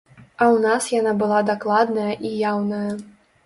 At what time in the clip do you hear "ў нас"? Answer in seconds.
0.53-0.87